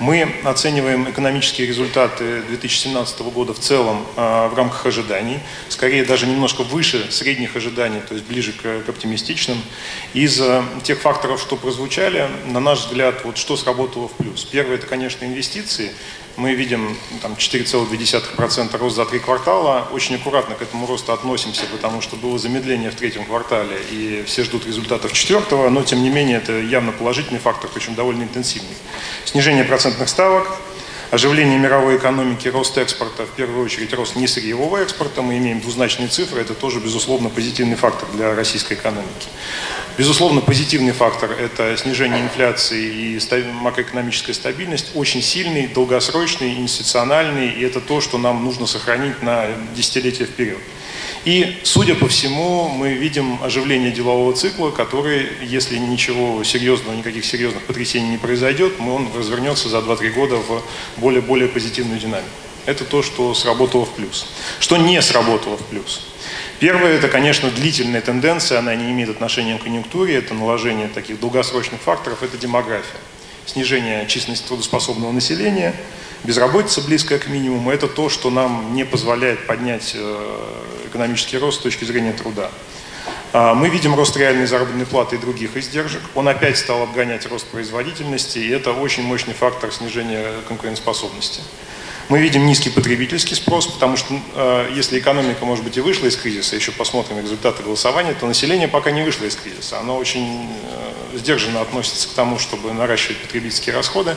[0.00, 6.62] Мы оцениваем экономические результаты 2017 года в целом э, в рамках ожиданий, скорее даже немножко
[6.62, 9.58] выше средних ожиданий, то есть ближе к, к оптимистичным.
[10.12, 14.44] Из э, тех факторов, что прозвучали, на наш взгляд, вот что сработало в плюс.
[14.44, 15.92] Первое– это, конечно, инвестиции
[16.36, 19.88] мы видим там, 4,2% рост за три квартала.
[19.92, 24.42] Очень аккуратно к этому росту относимся, потому что было замедление в третьем квартале, и все
[24.42, 28.74] ждут результатов четвертого, но тем не менее это явно положительный фактор, причем довольно интенсивный.
[29.24, 30.46] Снижение процентных ставок,
[31.10, 36.40] оживление мировой экономики, рост экспорта, в первую очередь рост несырьевого экспорта, мы имеем двузначные цифры,
[36.40, 39.28] это тоже, безусловно, позитивный фактор для российской экономики.
[39.96, 47.80] Безусловно, позитивный фактор– это снижение инфляции и макроэкономическая стабильность, очень сильный, долгосрочный, институциональный, и это
[47.80, 50.58] то, что нам нужно сохранить на десятилетия вперед.
[51.24, 57.62] И, судя по всему, мы видим оживление делового цикла, который, если ничего серьезного, никаких серьезных
[57.64, 60.62] потрясений не произойдет, он развернется за 2-3 года в
[60.98, 62.28] более-более позитивную динамику.
[62.66, 64.26] Это то, что сработало в плюс.
[64.60, 66.02] Что не сработало в плюс–
[66.60, 71.80] Первое– это, конечно, длительная тенденция, она не имеет отношения к конъюнктуре, это наложение таких долгосрочных
[71.80, 73.00] факторов, это демография.
[73.46, 75.74] Снижение численности трудоспособного населения,
[76.24, 81.62] безработица близкая к минимуму– это то, что нам не позволяет поднять э, экономический рост с
[81.62, 82.50] точки зрения труда.
[83.32, 86.00] А, мы видим рост реальной заработной платы и других издержек.
[86.14, 91.40] Он опять стал обгонять рост производительности, и это очень мощный фактор снижения конкурентоспособности.
[92.10, 96.16] Мы видим низкий потребительский спрос, потому что э, если экономика, может быть, и вышла из
[96.16, 99.80] кризиса, еще посмотрим результаты голосования, то население пока не вышло из кризиса.
[99.80, 100.50] Оно очень
[101.12, 104.16] э, сдержанно относится к тому, чтобы наращивать потребительские расходы.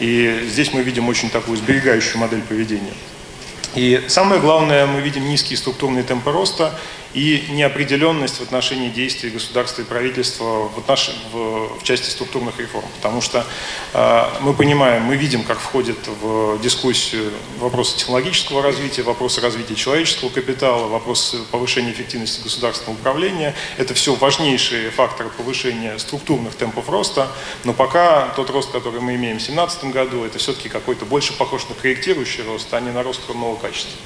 [0.00, 2.94] И здесь мы видим очень такую сберегающую модель поведения.
[3.74, 6.78] И самое главное, мы видим низкие структурные темпы роста
[7.14, 11.10] и неопределенность в отношении действий государства и правительства в, отнош...
[11.32, 12.84] в, в части структурных реформ.
[12.96, 13.44] Потому что
[13.94, 20.28] э, мы понимаем, мы видим, как входит в дискуссию вопросы технологического развития, вопросы развития человеческого
[20.28, 23.54] капитала, вопросы повышения эффективности государственного управления.
[23.78, 27.28] Это все важнейшие факторы повышения структурных темпов роста,
[27.64, 31.68] но пока тот рост, который мы имеем в 2017 году, это все-таки какой-то больше похож
[31.68, 33.98] на корректирующий рост, а не на рост нового качества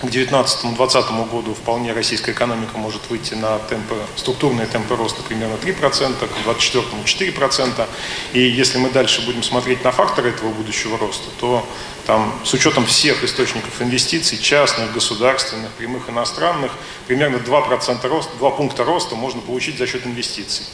[0.00, 5.72] к 2019-2020 году вполне российская экономика может выйти на темпы, структурные темпы роста примерно 3%,
[5.74, 7.86] к 2024 4%.
[8.32, 11.68] И если мы дальше будем смотреть на факторы этого будущего роста, то
[12.06, 16.72] там, с учетом всех источников инвестиций, частных, государственных, прямых иностранных,
[17.08, 20.64] примерно 2%, роста, 2 пункта роста можно получить за счет инвестиций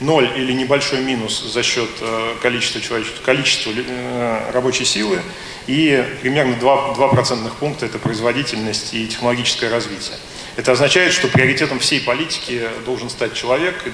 [0.00, 2.80] ноль или небольшой минус за счет э, количества,
[3.24, 5.20] количества э, рабочей силы
[5.66, 10.16] и примерно 2, 2 процентных пункта– это производительность и технологическое развитие.
[10.56, 13.90] Это означает, что приоритетом всей политики должен стать человек, и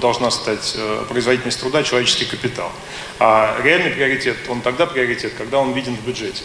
[0.00, 2.72] должна стать э, производительность труда, человеческий капитал.
[3.18, 6.42] А реальный приоритет, он тогда приоритет, когда он виден в бюджете.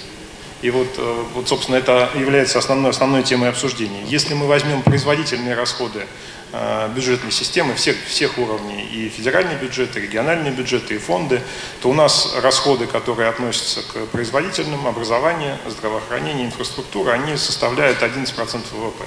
[0.65, 0.87] И вот,
[1.33, 4.03] вот собственно, это является основной, основной темой обсуждения.
[4.07, 6.05] Если мы возьмем производительные расходы
[6.57, 11.41] Э, бюджетной системы всех, всех уровней, и федеральные бюджеты, и региональные бюджеты, и фонды,
[11.81, 19.03] то у нас расходы, которые относятся к производительным, образованию, здравоохранению, инфраструктуре, они составляют 11% ВВП.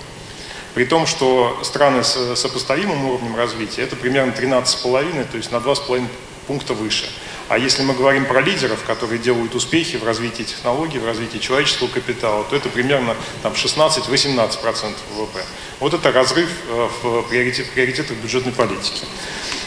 [0.74, 6.06] При том, что страны с сопоставимым уровнем развития, это примерно 13,5, то есть на 2,5
[6.46, 7.08] пункта выше.
[7.48, 11.88] А если мы говорим про лидеров, которые делают успехи в развитии технологий, в развитии человеческого
[11.88, 15.42] капитала, то это примерно там, 16-18% ВВП.
[15.80, 19.02] Вот это разрыв э, в, приоритет, в приоритетах бюджетной политики.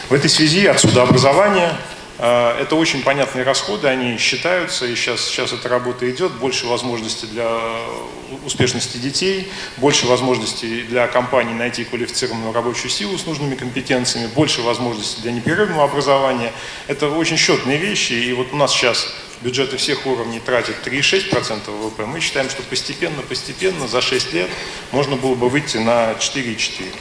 [0.08, 1.76] В этой связи отсюда образование,
[2.18, 7.60] это очень понятные расходы, они считаются, и сейчас, сейчас эта работа идет, больше возможностей для
[8.44, 15.22] успешности детей, больше возможностей для компаний найти квалифицированную рабочую силу с нужными компетенциями, больше возможностей
[15.22, 16.52] для непрерывного образования.
[16.86, 22.06] Это очень счетные вещи, и вот у нас сейчас бюджеты всех уровней тратят 3,6% ВВП,
[22.06, 24.50] мы считаем, что постепенно-постепенно за 6 лет
[24.92, 26.92] можно было бы выйти на 4,4%.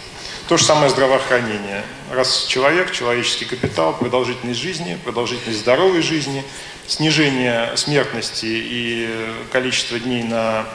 [0.52, 1.82] То же самое здравоохранение.
[2.12, 6.44] Раз человек, человеческий капитал, продолжительность жизни, продолжительность здоровой жизни,
[6.88, 9.10] снижение смертности и
[9.54, 10.66] количество дней на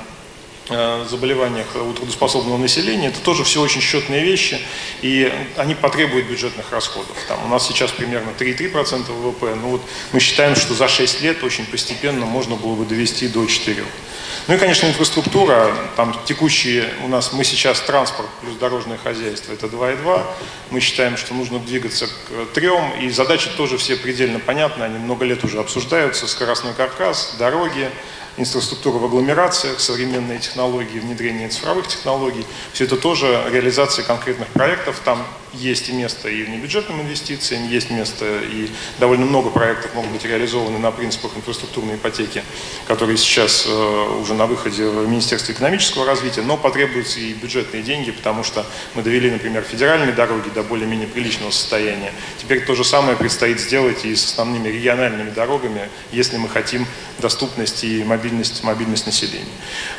[0.69, 4.59] заболеваниях у трудоспособного населения, это тоже все очень счетные вещи,
[5.01, 7.17] и они потребуют бюджетных расходов.
[7.29, 9.83] Там у нас сейчас примерно 3,3% ВВП, но вот
[10.13, 13.85] мы считаем, что за 6 лет очень постепенно можно было бы довести до 4%.
[14.49, 19.67] Ну и, конечно, инфраструктура, там текущие у нас, мы сейчас транспорт плюс дорожное хозяйство, это
[19.67, 20.25] 2,2,
[20.71, 25.25] мы считаем, что нужно двигаться к трем, и задачи тоже все предельно понятны, они много
[25.25, 27.91] лет уже обсуждаются, скоростной каркас, дороги,
[28.37, 32.45] инфраструктура в агломерациях, современные технологии, внедрение цифровых технологий.
[32.73, 35.01] Все это тоже реализация конкретных проектов.
[35.05, 35.27] Там
[35.59, 40.79] есть место и в небюджетным инвестициям, есть место и довольно много проектов могут быть реализованы
[40.79, 42.43] на принципах инфраструктурной ипотеки,
[42.87, 48.11] которые сейчас э, уже на выходе в Министерстве экономического развития, но потребуются и бюджетные деньги,
[48.11, 52.13] потому что мы довели, например, федеральные дороги до более-менее приличного состояния.
[52.39, 56.87] Теперь то же самое предстоит сделать и с основными региональными дорогами, если мы хотим
[57.19, 59.45] доступность и мобильность, мобильность населения.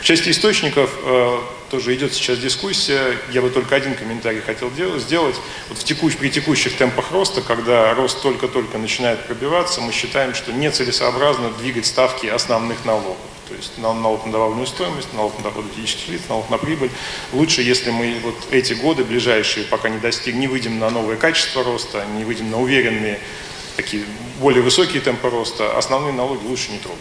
[0.01, 1.39] В части источников э,
[1.69, 3.17] тоже идет сейчас дискуссия.
[3.31, 5.35] Я бы только один комментарий хотел сделать.
[5.69, 10.51] Вот в текущ, при текущих темпах роста, когда рост только-только начинает пробиваться, мы считаем, что
[10.51, 13.17] нецелесообразно двигать ставки основных налогов.
[13.47, 16.91] То есть налог на добавленную стоимость, налог на доходы физических лиц, налог на прибыль.
[17.31, 21.63] Лучше, если мы вот эти годы ближайшие, пока не достигнем, не выйдем на новое качество
[21.63, 23.19] роста, не выйдем на уверенные,
[23.77, 24.03] такие
[24.39, 26.99] более высокие темпы роста, основные налоги лучше не трогать.